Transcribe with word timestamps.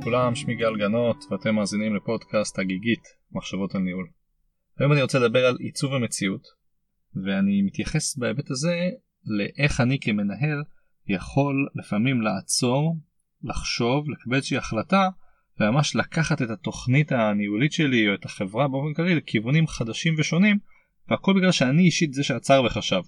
לכולם, 0.00 0.34
שמי 0.34 0.54
גל 0.54 0.76
גנות 0.78 1.24
ואתם 1.30 1.54
מאזינים 1.54 1.96
לפודקאסט 1.96 2.58
הגיגית 2.58 3.02
מחשבות 3.32 3.74
על 3.74 3.80
ניהול. 3.80 4.08
היום 4.78 4.92
אני 4.92 5.02
רוצה 5.02 5.18
לדבר 5.18 5.46
על 5.46 5.56
עיצוב 5.60 5.94
המציאות 5.94 6.42
ואני 7.24 7.62
מתייחס 7.62 8.16
בהיבט 8.16 8.50
הזה 8.50 8.90
לאיך 9.24 9.80
אני 9.80 9.98
כמנהל 10.00 10.62
יכול 11.08 11.68
לפעמים 11.74 12.20
לעצור, 12.20 12.96
לחשוב, 13.42 14.10
לקבל 14.10 14.36
איזושהי 14.36 14.56
החלטה 14.56 15.08
וממש 15.60 15.96
לקחת 15.96 16.42
את 16.42 16.50
התוכנית 16.50 17.12
הניהולית 17.12 17.72
שלי 17.72 18.08
או 18.08 18.14
את 18.14 18.24
החברה 18.24 18.68
באופן 18.68 18.94
כללי 18.94 19.14
לכיוונים 19.14 19.66
חדשים 19.66 20.14
ושונים 20.18 20.58
והכל 21.08 21.34
בגלל 21.36 21.52
שאני 21.52 21.82
אישית 21.82 22.14
זה 22.14 22.24
שעצר 22.24 22.62
וחשב. 22.66 23.02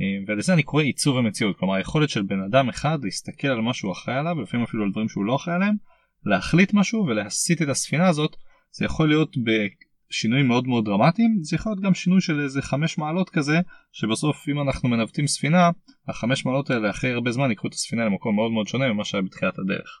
אה, 0.00 0.06
ולזה 0.26 0.54
אני 0.54 0.62
קורא 0.62 0.82
עיצוב 0.82 1.16
המציאות 1.16 1.58
כלומר 1.58 1.74
היכולת 1.74 2.08
של 2.08 2.22
בן 2.22 2.40
אדם 2.40 2.68
אחד 2.68 2.98
להסתכל 3.02 3.48
על 3.48 3.60
מה 3.60 3.74
שהוא 3.74 3.92
אחראי 3.92 4.16
עליו 4.16 4.34
ולפעמים 4.36 4.64
אפילו 4.64 4.84
על 4.84 4.90
דברים 4.90 5.08
שהוא 5.08 5.24
לא 5.24 5.36
אחראי 5.36 5.56
עליהם 5.56 5.74
להחליט 6.24 6.74
משהו 6.74 7.06
ולהסיט 7.06 7.62
את 7.62 7.68
הספינה 7.68 8.08
הזאת 8.08 8.36
זה 8.70 8.84
יכול 8.84 9.08
להיות 9.08 9.36
בשינויים 9.36 10.48
מאוד 10.48 10.66
מאוד 10.66 10.84
דרמטיים 10.84 11.38
זה 11.42 11.56
יכול 11.56 11.72
להיות 11.72 11.84
גם 11.84 11.94
שינוי 11.94 12.20
של 12.20 12.40
איזה 12.40 12.62
חמש 12.62 12.98
מעלות 12.98 13.30
כזה 13.30 13.60
שבסוף 13.92 14.48
אם 14.48 14.60
אנחנו 14.60 14.88
מנווטים 14.88 15.26
ספינה 15.26 15.70
החמש 16.08 16.46
מעלות 16.46 16.70
האלה 16.70 16.90
אחרי 16.90 17.12
הרבה 17.12 17.30
זמן 17.30 17.50
יקחו 17.50 17.68
את 17.68 17.72
הספינה 17.72 18.04
למקום 18.04 18.36
מאוד 18.36 18.52
מאוד 18.52 18.68
שונה 18.68 18.92
ממה 18.92 19.04
שהיה 19.04 19.22
בתחילת 19.22 19.58
הדרך. 19.58 20.00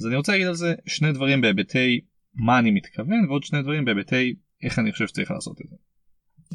אז 0.00 0.06
אני 0.06 0.16
רוצה 0.16 0.32
להגיד 0.32 0.46
על 0.46 0.54
זה 0.54 0.74
שני 0.86 1.12
דברים 1.12 1.40
בהיבטי 1.40 2.00
מה 2.34 2.58
אני 2.58 2.70
מתכוון 2.70 3.24
ועוד 3.28 3.42
שני 3.42 3.62
דברים 3.62 3.84
בהיבטי 3.84 4.34
איך 4.62 4.78
אני 4.78 4.92
חושב 4.92 5.06
שצריך 5.06 5.30
לעשות 5.30 5.60
את 5.60 5.66
זה. 5.70 5.76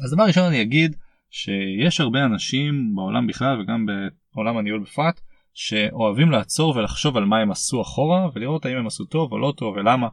אז 0.04 0.14
דבר 0.14 0.24
ראשון 0.24 0.44
אני 0.44 0.62
אגיד 0.62 0.96
שיש 1.30 2.00
הרבה 2.00 2.24
אנשים 2.24 2.94
בעולם 2.94 3.26
בכלל 3.26 3.60
וגם 3.60 3.86
בעולם 4.34 4.56
הניהול 4.56 4.80
בפרט 4.80 5.20
שאוהבים 5.54 6.30
לעצור 6.30 6.76
ולחשוב 6.76 7.16
על 7.16 7.24
מה 7.24 7.38
הם 7.38 7.50
עשו 7.50 7.82
אחורה 7.82 8.28
ולראות 8.34 8.66
האם 8.66 8.76
הם 8.76 8.86
עשו 8.86 9.04
טוב 9.04 9.32
או 9.32 9.38
לא 9.38 9.52
טוב 9.56 9.76
ולמה. 9.76 10.08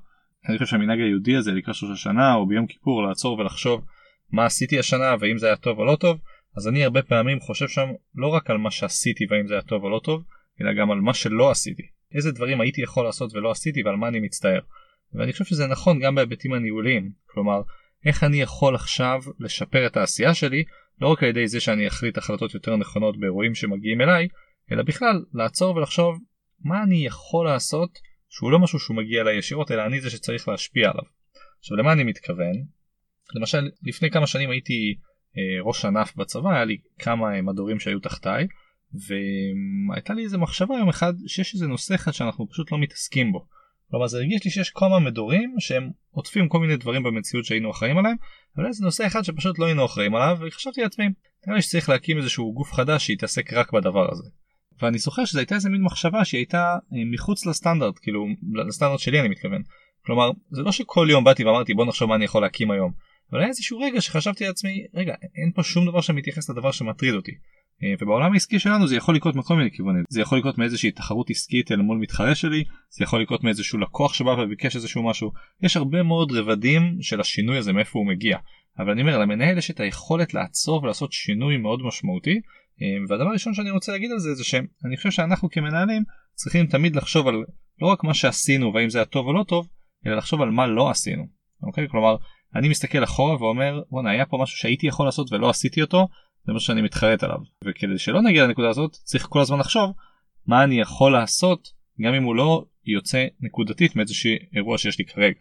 אני 0.49 0.57
חושב 0.57 0.71
שהמנהג 0.71 0.99
היהודי 0.99 1.35
הזה 1.35 1.51
לקראת 1.51 1.75
שלוש 1.75 1.91
השנה 1.91 2.35
או 2.35 2.47
ביום 2.47 2.67
כיפור 2.67 3.03
לעצור 3.03 3.39
ולחשוב 3.39 3.85
מה 4.31 4.45
עשיתי 4.45 4.79
השנה 4.79 5.15
ואם 5.19 5.37
זה 5.37 5.47
היה 5.47 5.55
טוב 5.55 5.79
או 5.79 5.85
לא 5.85 5.95
טוב 5.95 6.17
אז 6.57 6.67
אני 6.67 6.83
הרבה 6.83 7.01
פעמים 7.01 7.39
חושב 7.39 7.67
שם 7.67 7.89
לא 8.15 8.27
רק 8.27 8.49
על 8.49 8.57
מה 8.57 8.71
שעשיתי 8.71 9.25
והאם 9.29 9.47
זה 9.47 9.53
היה 9.53 9.61
טוב 9.61 9.83
או 9.83 9.89
לא 9.89 9.99
טוב 10.03 10.23
אלא 10.61 10.73
גם 10.73 10.91
על 10.91 10.99
מה 10.99 11.13
שלא 11.13 11.51
עשיתי 11.51 11.83
איזה 12.15 12.31
דברים 12.31 12.61
הייתי 12.61 12.81
יכול 12.81 13.05
לעשות 13.05 13.33
ולא 13.35 13.51
עשיתי 13.51 13.83
ועל 13.83 13.95
מה 13.95 14.07
אני 14.07 14.19
מצטער. 14.19 14.59
ואני 15.13 15.31
חושב 15.31 15.45
שזה 15.45 15.67
נכון 15.67 15.99
גם 15.99 16.15
בהיבטים 16.15 16.53
הניהוליים 16.53 17.11
כלומר 17.25 17.61
איך 18.05 18.23
אני 18.23 18.41
יכול 18.41 18.75
עכשיו 18.75 19.21
לשפר 19.39 19.85
את 19.85 19.97
העשייה 19.97 20.33
שלי 20.33 20.63
לא 21.01 21.07
רק 21.07 21.23
על 21.23 21.29
ידי 21.29 21.47
זה 21.47 21.59
שאני 21.59 21.87
אחליט 21.87 22.17
החלטות 22.17 22.53
יותר 22.53 22.75
נכונות 22.75 23.19
באירועים 23.19 23.55
שמגיעים 23.55 24.01
אליי, 24.01 24.27
אלא 24.71 24.83
בכלל 24.83 25.25
לעצור 25.33 25.75
ולחשוב 25.75 26.19
מה 26.59 26.83
אני 26.83 27.05
יכול 27.05 27.45
לעשות 27.45 27.89
שהוא 28.29 28.51
לא 28.51 28.59
משהו 28.59 28.79
שהוא 28.79 28.97
מגיע 28.97 29.21
אליי 29.21 29.37
ישירות 29.37 29.71
אלא 29.71 29.85
אני 29.85 30.01
זה 30.01 30.09
שצריך 30.09 30.47
להשפיע 30.47 30.89
עליו. 30.89 31.03
עכשיו 31.59 31.77
למה 31.77 31.93
אני 31.93 32.03
מתכוון? 32.03 32.53
למשל 33.35 33.69
לפני 33.83 34.11
כמה 34.11 34.27
שנים 34.27 34.49
הייתי 34.49 34.95
אה, 35.37 35.63
ראש 35.63 35.85
ענף 35.85 36.15
בצבא 36.15 36.51
היה 36.51 36.65
לי 36.65 36.77
כמה 36.99 37.35
אה, 37.35 37.41
מדורים 37.41 37.79
שהיו 37.79 37.99
תחתיי 37.99 38.47
והייתה 38.93 40.13
לי 40.13 40.23
איזה 40.23 40.37
מחשבה 40.37 40.75
יום 40.77 40.89
אחד 40.89 41.13
שיש 41.27 41.53
איזה 41.53 41.67
נושא 41.67 41.95
אחד 41.95 42.11
שאנחנו 42.11 42.49
פשוט 42.49 42.71
לא 42.71 42.77
מתעסקים 42.77 43.31
בו. 43.31 43.47
כלומר 43.89 44.07
זה 44.07 44.17
הרגיש 44.17 44.45
לי 44.45 44.51
שיש 44.51 44.69
כמה 44.69 44.99
מדורים 44.99 45.55
שהם 45.59 45.89
עוטפים 46.11 46.49
כל 46.49 46.59
מיני 46.59 46.77
דברים 46.77 47.03
במציאות 47.03 47.45
שהיינו 47.45 47.71
אחראים 47.71 47.97
עליהם 47.97 48.15
אבל 48.57 48.71
זה 48.71 48.85
נושא 48.85 49.07
אחד 49.07 49.21
שפשוט 49.21 49.59
לא 49.59 49.65
היינו 49.65 49.85
אחראים 49.85 50.15
עליו 50.15 50.37
וחשבתי 50.41 50.81
לעצמי 50.81 51.05
נראה 51.47 51.55
לי 51.55 51.61
שצריך 51.61 51.89
להקים 51.89 52.17
איזשהו 52.17 52.53
גוף 52.53 52.73
חדש 52.73 53.05
שיתעסק 53.05 53.53
רק 53.53 53.73
בדבר 53.73 54.11
הזה. 54.11 54.23
ואני 54.81 54.97
זוכר 54.97 55.25
שזו 55.25 55.39
הייתה 55.39 55.55
איזה 55.55 55.69
מין 55.69 55.81
מחשבה 55.81 56.25
שהיא 56.25 56.39
הייתה 56.39 56.77
אה, 56.93 56.97
מחוץ 57.11 57.45
לסטנדרט 57.45 57.99
כאילו 58.01 58.25
לסטנדרט 58.67 58.99
שלי 58.99 59.19
אני 59.19 59.29
מתכוון. 59.29 59.61
כלומר 60.05 60.31
זה 60.51 60.61
לא 60.61 60.71
שכל 60.71 61.07
יום 61.11 61.23
באתי 61.23 61.43
ואמרתי 61.43 61.73
בוא 61.73 61.85
נחשוב 61.85 62.09
מה 62.09 62.15
אני 62.15 62.25
יכול 62.25 62.41
להקים 62.41 62.71
היום. 62.71 62.91
אבל 63.31 63.39
היה 63.39 63.49
איזשהו 63.49 63.79
רגע 63.79 64.01
שחשבתי 64.01 64.45
לעצמי 64.47 64.85
רגע 64.93 65.13
אין 65.35 65.51
פה 65.55 65.63
שום 65.63 65.85
דבר 65.85 66.01
שמתייחס 66.01 66.49
לדבר 66.49 66.71
שמטריד 66.71 67.13
אותי. 67.13 67.31
אה, 67.83 67.93
ובעולם 68.01 68.33
העסקי 68.33 68.59
שלנו 68.59 68.87
זה 68.87 68.95
יכול 68.95 69.15
לקרות 69.15 69.35
מכל 69.35 69.55
מיני 69.55 69.71
כיוונים 69.71 70.03
זה 70.09 70.21
יכול 70.21 70.37
לקרות 70.37 70.57
מאיזושהי 70.57 70.91
תחרות 70.91 71.29
עסקית 71.29 71.71
אל 71.71 71.77
מול 71.77 71.97
מתחרה 71.97 72.35
שלי 72.35 72.63
זה 72.89 73.03
יכול 73.03 73.21
לקרות 73.21 73.43
מאיזשהו 73.43 73.79
לקוח 73.79 74.13
שבא 74.13 74.29
וביקש 74.29 74.75
איזשהו 74.75 75.09
משהו 75.09 75.31
יש 75.63 75.77
הרבה 75.77 76.03
מאוד 76.03 76.31
רבדים 76.31 76.97
של 77.01 77.21
השינוי 77.21 77.57
הזה 77.57 77.73
מאיפה 77.73 77.99
הוא 77.99 78.07
מגיע 78.07 78.37
אבל 78.79 78.91
אני 78.91 79.01
אומר 79.01 79.19
למנהל 79.19 79.57
יש 79.57 79.71
את 79.71 79.79
היכולת 79.79 80.33
לעצור 80.33 80.83
ולעשות 80.83 81.11
שינוי 81.11 81.57
מאוד 81.57 81.81
משמעותי 81.81 82.39
והדבר 83.09 83.27
הראשון 83.27 83.53
שאני 83.53 83.71
רוצה 83.71 83.91
להגיד 83.91 84.11
על 84.11 84.19
זה 84.19 84.35
זה 84.35 84.43
שאני 84.43 84.97
חושב 84.97 85.11
שאנחנו 85.11 85.49
כמנהלים 85.49 86.03
צריכים 86.33 86.67
תמיד 86.67 86.95
לחשוב 86.95 87.27
על 87.27 87.35
לא 87.81 87.87
רק 87.87 88.03
מה 88.03 88.13
שעשינו 88.13 88.73
והאם 88.73 88.89
זה 88.89 88.97
היה 88.97 89.05
טוב 89.05 89.27
או 89.27 89.33
לא 89.33 89.43
טוב 89.47 89.67
אלא 90.05 90.15
לחשוב 90.15 90.41
על 90.41 90.49
מה 90.49 90.67
לא 90.67 90.89
עשינו 90.89 91.27
אוקיי? 91.63 91.87
כלומר 91.89 92.15
אני 92.55 92.69
מסתכל 92.69 93.03
אחורה 93.03 93.35
ואומר 93.35 93.81
בואנה 93.89 94.11
היה 94.11 94.25
פה 94.25 94.37
משהו 94.41 94.57
שהייתי 94.57 94.87
יכול 94.87 95.05
לעשות 95.05 95.31
ולא 95.31 95.49
עשיתי 95.49 95.81
אותו 95.81 96.07
זה 96.45 96.53
מה 96.53 96.59
שאני 96.59 96.81
מתחרט 96.81 97.23
עליו. 97.23 97.37
וכדי 97.63 97.97
שלא 97.97 98.21
נגיע 98.21 98.43
לנקודה 98.43 98.69
הזאת 98.69 98.91
צריך 98.91 99.27
כל 99.29 99.39
הזמן 99.39 99.59
לחשוב 99.59 99.91
מה 100.47 100.63
אני 100.63 100.81
יכול 100.81 101.11
לעשות 101.11 101.67
גם 102.01 102.13
אם 102.13 102.23
הוא 102.23 102.35
לא 102.35 102.65
יוצא 102.85 103.25
נקודתית 103.41 103.95
מאיזשהו 103.95 104.31
אירוע 104.55 104.77
שיש 104.77 104.99
לי 104.99 105.05
כרגע. 105.05 105.39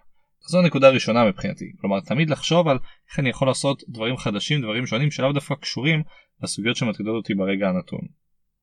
זו 0.48 0.58
הנקודה 0.58 0.86
הראשונה 0.86 1.24
מבחינתי. 1.24 1.64
כלומר 1.80 2.00
תמיד 2.00 2.30
לחשוב 2.30 2.68
על 2.68 2.78
איך 3.10 3.18
אני 3.18 3.28
יכול 3.28 3.48
לעשות 3.48 3.82
דברים 3.88 4.16
חדשים 4.16 4.62
דברים 4.62 4.86
שונים 4.86 5.10
שלאו 5.10 5.32
דווקא 5.32 5.54
קשורים 5.54 6.02
לסוגיות 6.42 6.76
שמטרידות 6.76 7.14
אותי 7.14 7.34
ברגע 7.34 7.68
הנתון. 7.68 8.00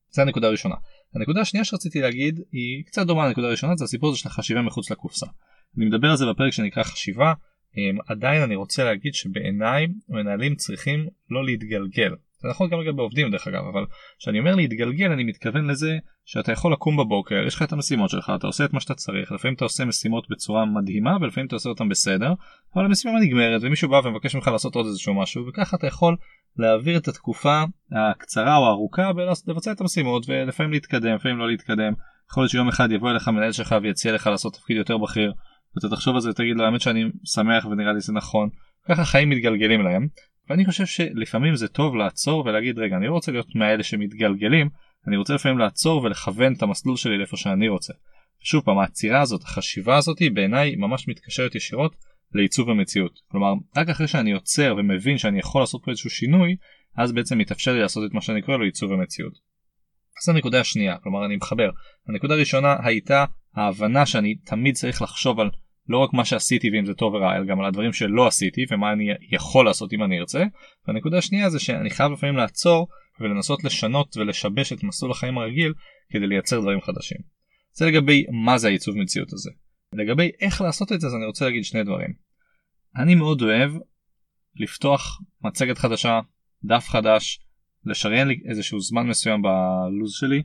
זה 0.09 0.21
הנקודה 0.21 0.47
הראשונה. 0.47 0.75
הנקודה 1.15 1.41
השנייה 1.41 1.63
שרציתי 1.63 2.01
להגיד 2.01 2.39
היא 2.51 2.85
קצת 2.85 3.07
דומה 3.07 3.27
לנקודה 3.27 3.47
הראשונה 3.47 3.75
זה 3.75 3.83
הסיפור 3.83 4.09
הזה 4.09 4.17
של 4.17 4.29
החשיבה 4.29 4.61
מחוץ 4.61 4.91
לקופסה. 4.91 5.25
אני 5.77 5.85
מדבר 5.85 6.07
על 6.07 6.17
זה 6.17 6.25
בפרק 6.25 6.53
שנקרא 6.53 6.83
חשיבה 6.83 7.33
עדיין 8.07 8.41
אני 8.41 8.55
רוצה 8.55 8.83
להגיד 8.83 9.13
שבעיניי 9.13 9.87
מנהלים 10.09 10.55
צריכים 10.55 11.07
לא 11.29 11.45
להתגלגל 11.45 12.15
זה 12.39 12.47
נכון 12.49 12.69
גם 12.69 12.79
לגבי 12.81 13.01
עובדים 13.01 13.31
דרך 13.31 13.47
אגב 13.47 13.63
אבל 13.73 13.85
כשאני 14.19 14.39
אומר 14.39 14.55
להתגלגל 14.55 15.11
אני 15.11 15.23
מתכוון 15.23 15.67
לזה 15.67 15.97
שאתה 16.25 16.51
יכול 16.51 16.73
לקום 16.73 16.97
בבוקר 16.97 17.43
יש 17.47 17.55
לך 17.55 17.63
את 17.63 17.71
המשימות 17.71 18.09
שלך 18.09 18.31
אתה 18.35 18.47
עושה 18.47 18.65
את 18.65 18.73
מה 18.73 18.79
שאתה 18.79 18.93
צריך 18.93 19.31
לפעמים 19.31 19.55
אתה 19.55 19.65
עושה 19.65 19.85
משימות 19.85 20.27
בצורה 20.29 20.65
מדהימה 20.65 21.17
ולפעמים 21.21 21.47
אתה 21.47 21.55
עושה 21.55 21.69
אותם 21.69 21.89
בסדר 21.89 22.33
אבל 22.75 22.85
המשימה 22.85 23.19
נגמרת 23.19 23.61
ומישהו 23.63 23.89
בא 23.89 24.01
ומבקש 24.03 24.35
ממך 24.35 24.47
לעשות 24.47 24.75
עוד 24.75 24.85
איזשהו 24.85 25.13
משהו 25.13 25.47
וככה 25.47 25.77
אתה 25.77 25.87
יכול 25.87 26.15
להעביר 26.57 26.97
את 26.97 27.07
התקופה 27.07 27.63
הקצרה 27.91 28.57
או 28.57 28.65
הארוכה 28.65 29.11
ולבצע 29.15 29.71
את 29.71 29.81
המשימות 29.81 30.25
ולפעמים 30.29 30.71
להתקדם 30.71 31.15
לפעמים 31.15 31.37
לא 31.37 31.47
להתקדם. 31.47 31.93
יכול 32.31 32.43
להיות 32.43 32.51
שיום 32.51 32.67
אחד 32.67 32.91
יבוא 32.91 33.11
אליך 33.11 33.27
מנהל 33.27 33.51
שלך 33.51 33.75
ויציע 33.83 34.13
לך 34.13 34.27
לעשות 34.27 34.53
תפקיד 34.53 34.77
יותר 34.77 34.97
בכיר 34.97 35.33
ואתה 35.75 35.95
תחשוב 35.95 36.15
על 36.15 36.21
זה 36.21 36.29
ותגיד 36.29 36.57
לו 36.57 36.65
האמת 36.65 36.81
שאני 36.81 37.03
שמח 37.25 37.65
ונראה 37.65 37.93
לי 37.93 37.99
זה 37.99 38.13
נכון. 38.13 38.49
ככה 38.89 39.05
חיים 39.05 39.29
מתגלגלים 39.29 39.81
להם 39.81 40.07
ואני 40.49 40.65
חושב 40.65 40.85
שלפעמים 40.85 41.55
זה 41.55 41.67
טוב 41.67 41.95
לעצור 41.95 42.45
ולהגיד 42.45 42.79
רגע 42.79 42.97
אני 42.97 43.07
לא 43.07 43.13
רוצה 43.13 43.31
להיות 43.31 43.55
מהאלה 43.55 43.83
שמתגלגלים 43.83 44.69
אני 45.07 45.17
רוצה 45.17 45.33
לפעמים 45.33 45.57
לעצור 45.57 46.03
ולכוון 46.03 46.53
את 46.53 46.63
המסלול 46.63 46.97
שלי 46.97 47.17
לאיפה 47.17 47.37
שאני 47.37 47.67
רוצה. 47.67 47.93
שוב 48.39 48.63
פעם 48.63 48.77
העצירה 48.77 49.21
הזאת 49.21 49.43
החשיבה 49.43 49.97
הזאת 49.97 50.17
בעיניי 50.33 50.75
ממש 50.75 51.07
מתקשרת 51.07 51.55
ישירות 51.55 51.95
לעיצוב 52.33 52.69
המציאות 52.69 53.19
כלומר 53.31 53.53
רק 53.77 53.89
אחרי 53.89 54.07
שאני 54.07 54.31
עוצר 54.31 54.75
ומבין 54.77 55.17
שאני 55.17 55.39
יכול 55.39 55.61
לעשות 55.61 55.81
פה 55.85 55.91
איזשהו 55.91 56.09
שינוי 56.09 56.55
אז 56.97 57.11
בעצם 57.11 57.37
מתאפשר 57.37 57.73
לי 57.73 57.79
לעשות 57.79 58.09
את 58.09 58.13
מה 58.13 58.21
שאני 58.21 58.41
קורא 58.41 58.57
לו 58.57 58.65
עיצוב 58.65 58.93
המציאות. 58.93 59.33
אז 60.21 60.29
הנקודה 60.29 60.59
השנייה 60.59 60.97
כלומר 60.97 61.25
אני 61.25 61.35
מחבר 61.35 61.69
הנקודה 62.07 62.33
הראשונה 62.33 62.75
הייתה 62.83 63.25
ההבנה 63.55 64.05
שאני 64.05 64.35
תמיד 64.35 64.75
צריך 64.75 65.01
לחשוב 65.01 65.39
על 65.39 65.49
לא 65.89 65.97
רק 65.97 66.13
מה 66.13 66.25
שעשיתי 66.25 66.69
ואם 66.69 66.85
זה 66.85 66.93
טוב 66.93 67.13
ורע 67.13 67.35
אלא 67.35 67.45
גם 67.45 67.59
על 67.59 67.65
הדברים 67.65 67.93
שלא 67.93 68.27
עשיתי 68.27 68.65
ומה 68.71 68.93
אני 68.93 69.09
יכול 69.31 69.65
לעשות 69.65 69.93
אם 69.93 70.03
אני 70.03 70.19
ארצה. 70.19 70.43
והנקודה 70.87 71.17
השנייה 71.17 71.49
זה 71.49 71.59
שאני 71.59 71.89
חייב 71.89 72.11
לפעמים 72.11 72.37
לעצור 72.37 72.87
ולנסות 73.19 73.63
לשנות 73.63 74.17
ולשבש 74.17 74.73
את 74.73 74.83
מסלול 74.83 75.11
החיים 75.11 75.37
הרגיל 75.37 75.73
כדי 76.09 76.27
לייצר 76.27 76.59
דברים 76.59 76.81
חדשים. 76.81 77.17
זה 77.73 77.85
לגבי 77.85 78.25
מה 78.45 78.57
זה 78.57 78.67
העיצוב 78.67 78.97
מציאות 78.97 79.33
הזה. 79.33 79.51
לגבי 79.93 80.31
איך 80.41 80.61
לעשות 80.61 80.91
את 80.91 81.01
זה 81.01 81.07
אז 81.07 81.15
אני 81.15 81.25
רוצה 81.25 81.45
להגיד 81.45 81.63
שני 81.63 81.83
דברים. 81.83 82.13
אני 82.95 83.15
מאוד 83.15 83.41
אוהב 83.41 83.71
לפתוח 84.55 85.21
מצגת 85.43 85.77
חדשה, 85.77 86.19
דף 86.63 86.87
חדש, 86.89 87.39
לשריין 87.85 88.27
לי 88.27 88.39
איזשהו 88.49 88.79
זמן 88.79 89.07
מסוים 89.07 89.41
בלו"ז 89.41 90.13
שלי 90.13 90.43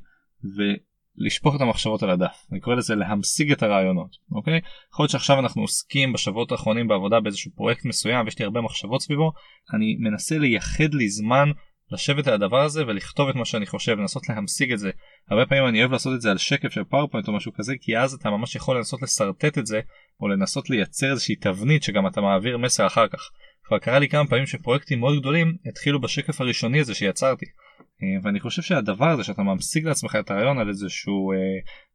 לשפוך 1.17 1.56
את 1.56 1.61
המחשבות 1.61 2.03
על 2.03 2.11
הדף. 2.11 2.47
אני 2.53 2.61
קורא 2.61 2.76
לזה 2.76 2.94
להמשיג 2.94 3.53
את 3.53 3.62
הרעיונות 3.62 4.17
אוקיי? 4.32 4.61
יכול 4.93 5.03
להיות 5.03 5.11
שעכשיו 5.11 5.38
אנחנו 5.38 5.62
עוסקים 5.62 6.12
בשבועות 6.12 6.53
האחרונים 6.53 6.88
בעבודה 6.88 7.20
באיזשהו 7.20 7.50
פרויקט 7.55 7.85
מסוים 7.85 8.25
ויש 8.25 8.38
לי 8.38 8.44
הרבה 8.44 8.61
מחשבות 8.61 9.03
סביבו. 9.03 9.32
אני 9.75 9.97
מנסה 10.00 10.38
לייחד 10.38 10.94
לי 10.94 11.09
זמן 11.09 11.50
לשבת 11.91 12.26
על 12.26 12.35
הדבר 12.35 12.61
הזה 12.61 12.87
ולכתוב 12.87 13.29
את 13.29 13.35
מה 13.35 13.44
שאני 13.44 13.67
חושב 13.67 13.99
לנסות 13.99 14.29
להמשיג 14.29 14.73
את 14.73 14.79
זה. 14.79 14.91
הרבה 15.31 15.47
פעמים 15.47 15.67
אני 15.67 15.81
אוהב 15.81 15.93
לעשות 15.93 16.14
את 16.14 16.20
זה 16.20 16.31
על 16.31 16.38
שקף 16.38 16.73
של 16.73 16.85
PowerPoint 16.85 17.29
או 17.29 17.32
משהו 17.32 17.53
כזה 17.55 17.75
כי 17.81 17.99
אז 17.99 18.14
אתה 18.14 18.31
ממש 18.31 18.56
יכול 18.56 18.76
לנסות 18.76 19.03
לשרטט 19.03 19.59
את 19.59 19.67
זה 19.67 19.81
או 20.20 20.29
לנסות 20.29 20.70
לייצר 20.70 21.11
איזושהי 21.11 21.37
תבנית 21.37 21.82
שגם 21.82 22.06
אתה 22.06 22.20
מעביר 22.20 22.59
מסר 22.59 22.87
אחר 22.87 23.09
כך. 23.09 23.31
כבר 23.64 23.79
קרה 23.79 23.99
לי 23.99 24.09
כמה 24.09 24.26
פעמים 24.29 24.47
שפרויקטים 24.47 25.00
מאוד 25.00 25.20
גדולים 25.20 25.56
התחילו 25.67 26.00
בשקף 26.00 26.41
הראשוני 26.41 26.81
הזה 26.81 26.94
שיצרתי 26.94 27.47
ואני 28.23 28.40
חושב 28.40 28.62
שהדבר 28.62 29.08
הזה 29.08 29.25
שאתה 29.25 29.43
ממשיג 29.43 29.87
לעצמך 29.87 30.17
את 30.20 30.31
הרעיון 30.31 30.58
על 30.58 30.69
איזשהו 30.69 31.32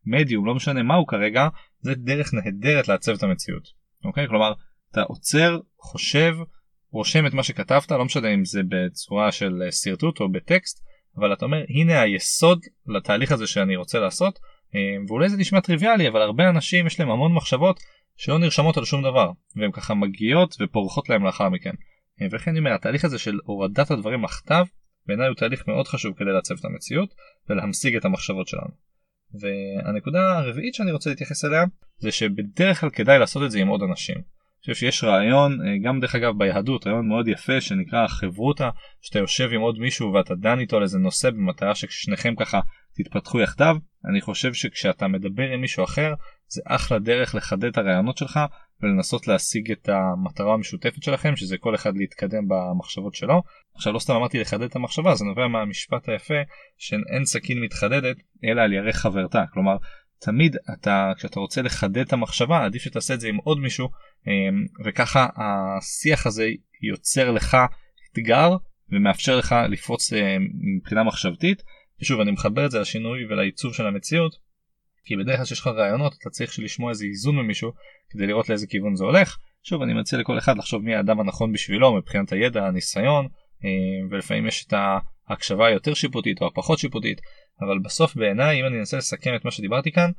מדיום 0.05 0.45
לא 0.45 0.55
משנה 0.55 0.83
מהו 0.83 1.05
כרגע 1.05 1.47
זה 1.79 1.95
דרך 1.95 2.33
נהדרת 2.33 2.87
לעצב 2.87 3.11
את 3.11 3.23
המציאות. 3.23 3.63
אוקיי 4.05 4.27
כלומר 4.27 4.53
אתה 4.91 5.01
עוצר 5.01 5.59
חושב 5.81 6.35
רושם 6.91 7.27
את 7.27 7.33
מה 7.33 7.43
שכתבת 7.43 7.91
לא 7.91 8.05
משנה 8.05 8.33
אם 8.33 8.45
זה 8.45 8.61
בצורה 8.69 9.31
של 9.31 9.61
שרטוט 9.71 10.19
או 10.19 10.31
בטקסט 10.31 10.83
אבל 11.17 11.33
אתה 11.33 11.45
אומר 11.45 11.63
הנה 11.69 12.01
היסוד 12.01 12.61
לתהליך 12.87 13.31
הזה 13.31 13.47
שאני 13.47 13.75
רוצה 13.75 13.99
לעשות 13.99 14.39
ואולי 15.07 15.29
זה 15.29 15.37
נשמע 15.37 15.59
טריוויאלי 15.59 16.07
אבל 16.07 16.21
הרבה 16.21 16.49
אנשים 16.49 16.87
יש 16.87 16.99
להם 16.99 17.09
המון 17.09 17.33
מחשבות 17.33 17.79
שלא 18.17 18.39
נרשמות 18.39 18.77
על 18.77 18.85
שום 18.85 19.03
דבר 19.03 19.31
והן 19.55 19.71
ככה 19.71 19.93
מגיעות 19.93 20.55
ופורחות 20.59 21.09
להם 21.09 21.25
לאחר 21.25 21.49
מכן. 21.49 21.73
וכן 22.31 22.51
אני 22.51 22.59
אומר 22.59 22.73
התהליך 22.73 23.05
הזה 23.05 23.19
של 23.19 23.39
הורדת 23.45 23.91
הדברים 23.91 24.23
לכתב 24.23 24.65
בעיניי 25.07 25.27
הוא 25.27 25.35
תהליך 25.35 25.67
מאוד 25.67 25.87
חשוב 25.87 26.13
כדי 26.17 26.31
לעצב 26.31 26.55
את 26.59 26.65
המציאות 26.65 27.13
ולהמשיג 27.49 27.95
את 27.95 28.05
המחשבות 28.05 28.47
שלנו. 28.47 28.87
והנקודה 29.41 30.37
הרביעית 30.37 30.73
שאני 30.73 30.91
רוצה 30.91 31.09
להתייחס 31.09 31.45
אליה 31.45 31.63
זה 31.97 32.11
שבדרך 32.11 32.81
כלל 32.81 32.89
כדאי 32.89 33.19
לעשות 33.19 33.43
את 33.43 33.51
זה 33.51 33.59
עם 33.59 33.67
עוד 33.67 33.81
אנשים. 33.89 34.15
אני 34.15 34.73
חושב 34.73 34.85
שיש 34.85 35.03
רעיון 35.03 35.61
אה, 35.61 35.73
גם 35.83 35.99
דרך 35.99 36.15
אגב 36.15 36.33
ביהדות 36.37 36.87
רעיון 36.87 37.07
מאוד 37.07 37.27
יפה 37.27 37.61
שנקרא 37.61 38.07
חברותה 38.07 38.69
שאתה 39.01 39.19
יושב 39.19 39.49
עם 39.53 39.61
עוד 39.61 39.79
מישהו 39.79 40.13
ואתה 40.13 40.35
דן 40.35 40.59
איתו 40.59 40.77
על 40.77 40.83
איזה 40.83 40.99
נושא 40.99 41.29
במטרה 41.29 41.75
ששניכם 41.75 42.35
ככה 42.35 42.59
תתפתחו 42.95 43.39
יחדיו 43.39 43.75
אני 44.09 44.21
חושב 44.21 44.53
שכשאתה 44.53 45.07
מדבר 45.07 45.43
עם 45.53 45.61
מישהו 45.61 45.83
אחר 45.83 46.13
זה 46.47 46.61
אחלה 46.65 46.99
דרך 46.99 47.35
לחדד 47.35 47.65
את 47.65 47.77
הרעיונות 47.77 48.17
שלך 48.17 48.39
ולנסות 48.81 49.27
להשיג 49.27 49.71
את 49.71 49.89
המטרה 49.89 50.53
המשותפת 50.53 51.03
שלכם 51.03 51.35
שזה 51.35 51.57
כל 51.57 51.75
אחד 51.75 51.97
להתקדם 51.97 52.47
במחשבות 52.47 53.15
שלו. 53.15 53.43
עכשיו 53.75 53.93
לא 53.93 53.99
סתם 53.99 54.13
אמרתי 54.13 54.39
לחדד 54.39 54.63
את 54.63 54.75
המחשבה 54.75 55.15
זה 55.15 55.25
נובע 55.25 55.47
מהמשפט 55.47 56.09
היפה 56.09 56.41
שאין 56.77 57.25
סכין 57.25 57.59
מתחדדת 57.63 58.17
אלא 58.45 58.61
על 58.61 58.73
ירך 58.73 58.95
חברתה 58.95 59.43
כלומר 59.53 59.75
תמיד 60.19 60.55
אתה 60.73 61.11
כשאתה 61.17 61.39
רוצה 61.39 61.61
לחדד 61.61 61.97
את 61.97 62.13
המחשבה 62.13 62.65
עדיף 62.65 62.81
שתעשה 62.81 63.13
את 63.13 63.19
זה 63.19 63.27
עם 63.27 63.37
עוד 63.37 63.59
מישהו 63.59 63.89
אמ, 64.27 64.65
וככה 64.85 65.27
השיח 65.35 66.27
הזה 66.27 66.49
יוצר 66.81 67.31
לך 67.31 67.57
אתגר 68.11 68.49
ומאפשר 68.91 69.37
לך 69.37 69.55
לפרוץ 69.69 70.13
אמ, 70.13 70.47
מבחינה 70.77 71.03
מחשבתית. 71.03 71.63
ושוב 72.01 72.19
אני 72.19 72.31
מחבר 72.31 72.65
את 72.65 72.71
זה 72.71 72.79
לשינוי 72.79 73.25
ולעיצוב 73.25 73.73
של 73.73 73.87
המציאות 73.87 74.35
כי 75.07 75.15
בדרך 75.15 75.35
כלל 75.35 75.45
שיש 75.45 75.59
לך 75.59 75.67
רעיונות 75.67 76.15
אתה 76.21 76.29
צריך 76.29 76.59
לשמוע 76.59 76.89
איזה 76.89 77.05
איזון 77.05 77.35
ממישהו 77.35 77.71
כדי 78.09 78.27
לראות 78.27 78.49
לאיזה 78.49 78.67
כיוון 78.67 78.95
זה 78.95 79.03
הולך. 79.03 79.37
שוב 79.63 79.81
אני 79.81 79.93
מציע 79.93 80.19
לכל 80.19 80.37
אחד 80.37 80.57
לחשוב 80.57 80.83
מי 80.83 80.95
האדם 80.95 81.19
הנכון 81.19 81.51
בשבילו 81.51 81.93
מבחינת 81.93 82.31
הידע 82.31 82.65
הניסיון 82.65 83.27
אה, 83.65 83.69
ולפעמים 84.11 84.47
יש 84.47 84.65
את 84.65 84.73
ההקשבה 85.29 85.67
היותר 85.67 85.93
שיפוטית 85.93 86.41
או 86.41 86.47
הפחות 86.47 86.79
שיפוטית 86.79 87.21
אבל 87.61 87.79
בסוף 87.79 88.15
בעיניי 88.15 88.61
אם 88.61 88.65
אני 88.65 88.79
אנסה 88.79 88.97
לסכם 88.97 89.35
את 89.35 89.45
מה 89.45 89.51
שדיברתי 89.51 89.91
כאן 89.91 90.11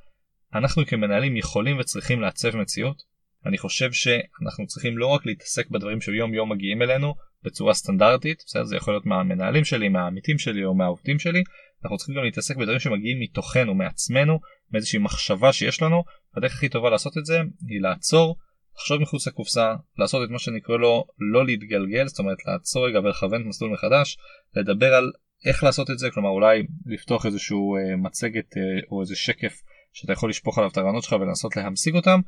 אנחנו 0.54 0.86
כמנהלים 0.86 1.36
יכולים 1.36 1.78
וצריכים 1.78 2.20
לעצב 2.20 2.56
מציאות. 2.56 3.17
אני 3.46 3.58
חושב 3.58 3.92
שאנחנו 3.92 4.66
צריכים 4.66 4.98
לא 4.98 5.06
רק 5.06 5.26
להתעסק 5.26 5.70
בדברים 5.70 6.00
שיום 6.00 6.34
יום 6.34 6.52
מגיעים 6.52 6.82
אלינו 6.82 7.14
בצורה 7.44 7.74
סטנדרטית 7.74 8.42
בסדר? 8.46 8.64
זה 8.64 8.76
יכול 8.76 8.94
להיות 8.94 9.06
מהמנהלים 9.06 9.64
שלי 9.64 9.88
מהעמיתים 9.88 10.38
שלי 10.38 10.64
או 10.64 10.74
מהעובדים 10.74 11.18
שלי 11.18 11.42
אנחנו 11.84 11.96
צריכים 11.96 12.16
גם 12.16 12.24
להתעסק 12.24 12.56
בדברים 12.56 12.78
שמגיעים 12.78 13.20
מתוכנו 13.20 13.74
מעצמנו 13.74 14.40
מאיזושהי 14.72 14.98
מחשבה 14.98 15.52
שיש 15.52 15.82
לנו 15.82 16.04
הדרך 16.36 16.52
הכי 16.52 16.68
טובה 16.68 16.90
לעשות 16.90 17.18
את 17.18 17.26
זה 17.26 17.40
היא 17.68 17.80
לעצור 17.80 18.36
לחשוב 18.76 19.00
מחוץ 19.00 19.28
לקופסה 19.28 19.74
לעשות 19.98 20.24
את 20.24 20.30
מה 20.30 20.38
שנקרא 20.38 20.76
לו 20.76 21.04
לא 21.32 21.46
להתגלגל 21.46 22.06
זאת 22.06 22.18
אומרת 22.18 22.46
לעצור 22.46 22.86
רגע 22.86 22.98
ולכוון 22.98 23.48
מסלול 23.48 23.72
מחדש 23.72 24.18
לדבר 24.56 24.94
על 24.94 25.12
איך 25.46 25.64
לעשות 25.64 25.90
את 25.90 25.98
זה 25.98 26.10
כלומר 26.10 26.28
אולי 26.28 26.62
לפתוח 26.86 27.26
איזשהו 27.26 27.76
אה, 27.76 27.96
מצגת 27.96 28.56
אה, 28.56 28.62
או 28.90 29.00
איזה 29.00 29.16
שקף 29.16 29.62
שאתה 29.92 30.12
יכול 30.12 30.30
לשפוך 30.30 30.58
עליו 30.58 30.70
את 30.70 30.76
הרעיונות 30.76 31.02
שלך 31.02 31.12
ולנסות 31.12 31.56
להמשיג 31.56 31.94
אותם 31.94 32.20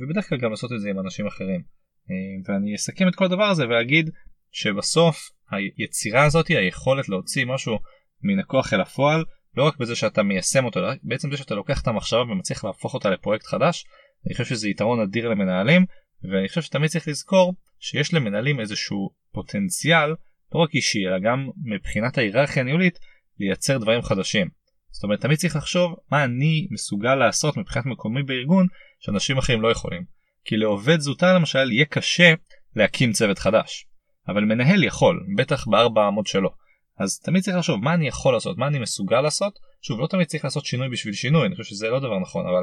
ובדרך 0.00 0.28
כלל 0.28 0.38
גם 0.38 0.50
לעשות 0.50 0.72
את 0.72 0.80
זה 0.80 0.90
עם 0.90 0.98
אנשים 0.98 1.26
אחרים. 1.26 1.62
אה, 2.10 2.52
ואני 2.54 2.74
אסכם 2.74 3.08
את 3.08 3.14
כל 3.14 3.24
הדבר 3.24 3.44
הזה 3.44 3.68
ואגיד 3.68 4.10
שבסוף 4.52 5.30
היצירה 5.50 6.24
הזאת 6.24 6.48
היכולת 6.48 7.08
להוציא 7.08 7.44
משהו 7.46 7.78
מן 8.22 8.38
הכוח 8.38 8.72
אל 8.72 8.80
הפועל 8.80 9.24
לא 9.56 9.64
רק 9.64 9.76
בזה 9.76 9.96
שאתה 9.96 10.22
מיישם 10.22 10.64
אותו 10.64 10.80
בעצם 11.02 11.30
זה 11.30 11.36
שאתה 11.36 11.54
לוקח 11.54 11.82
את 11.82 11.88
המחשבה 11.88 12.20
ומצליח 12.20 12.64
להפוך 12.64 12.94
אותה 12.94 13.10
לפרויקט 13.10 13.46
חדש 13.46 13.84
אני 14.26 14.34
חושב 14.34 14.44
שזה 14.44 14.68
יתרון 14.68 15.00
אדיר 15.00 15.28
למנהלים 15.28 15.86
ואני 16.22 16.48
חושב 16.48 16.62
שתמיד 16.62 16.90
צריך 16.90 17.08
לזכור 17.08 17.54
שיש 17.78 18.14
למנהלים 18.14 18.60
איזשהו 18.60 19.10
פוטנציאל 19.32 20.10
לא 20.54 20.60
רק 20.60 20.74
אישי 20.74 21.06
אלא 21.06 21.18
גם 21.18 21.48
מבחינת 21.64 22.18
ההיררכיה 22.18 22.62
הניהולית 22.62 22.98
לייצר 23.38 23.78
דברים 23.78 24.02
חדשים. 24.02 24.59
זאת 24.90 25.04
אומרת 25.04 25.20
תמיד 25.20 25.38
צריך 25.38 25.56
לחשוב 25.56 25.96
מה 26.10 26.24
אני 26.24 26.68
מסוגל 26.70 27.14
לעשות 27.14 27.56
מבחינת 27.56 27.86
מקומי 27.86 28.22
בארגון 28.22 28.66
שאנשים 28.98 29.38
אחרים 29.38 29.62
לא 29.62 29.70
יכולים. 29.70 30.04
כי 30.44 30.56
לעובד 30.56 30.98
זוטר 31.00 31.34
למשל 31.34 31.72
יהיה 31.72 31.84
קשה 31.84 32.34
להקים 32.76 33.12
צוות 33.12 33.38
חדש. 33.38 33.86
אבל 34.28 34.44
מנהל 34.44 34.84
יכול, 34.84 35.26
בטח 35.36 35.68
בארבע 35.68 36.08
אמות 36.08 36.26
שלו. 36.26 36.50
אז 36.98 37.18
תמיד 37.18 37.42
צריך 37.42 37.56
לחשוב 37.56 37.84
מה 37.84 37.94
אני 37.94 38.08
יכול 38.08 38.32
לעשות, 38.32 38.58
מה 38.58 38.66
אני 38.66 38.78
מסוגל 38.78 39.20
לעשות. 39.20 39.58
שוב, 39.82 40.00
לא 40.00 40.06
תמיד 40.06 40.26
צריך 40.26 40.44
לעשות 40.44 40.64
שינוי 40.64 40.88
בשביל 40.88 41.14
שינוי, 41.14 41.46
אני 41.46 41.56
חושב 41.56 41.70
שזה 41.70 41.88
לא 41.88 41.98
דבר 41.98 42.18
נכון, 42.18 42.46
אבל 42.46 42.62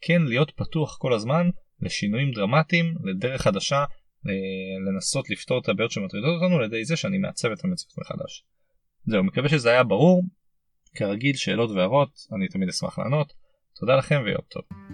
כן 0.00 0.22
להיות 0.22 0.50
פתוח 0.50 0.96
כל 0.98 1.12
הזמן 1.12 1.50
לשינויים 1.82 2.30
דרמטיים, 2.30 2.94
לדרך 3.04 3.42
חדשה, 3.42 3.84
לנסות 4.88 5.30
לפתור 5.30 5.60
את 5.60 5.68
הבעיות 5.68 5.90
שמטרידות 5.90 6.42
אותנו 6.42 6.56
על 6.56 6.64
ידי 6.64 6.84
זה 6.84 6.96
שאני 6.96 7.18
מעצב 7.18 7.48
את 7.48 7.64
המציאות 7.64 7.98
מחדש. 7.98 8.44
זהו, 9.06 9.24
מקווה 9.24 9.48
שזה 9.48 9.70
היה 9.70 9.84
ברור. 9.84 10.22
כרגיל, 10.96 11.36
שאלות 11.36 11.70
והערות, 11.70 12.26
אני 12.36 12.48
תמיד 12.48 12.68
אשמח 12.68 12.98
לענות. 12.98 13.32
תודה 13.80 13.96
לכם 13.96 14.22
ויום 14.24 14.42
טוב. 14.48 14.85